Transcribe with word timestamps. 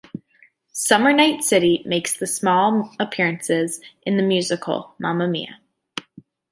"Summer 0.73 1.13
Night 1.13 1.43
City" 1.43 1.83
makes 1.85 2.15
small 2.15 2.91
appearances 2.99 3.81
in 4.01 4.17
the 4.17 4.23
musical 4.23 4.95
"Mamma 4.97 5.27
Mia!". 5.27 5.59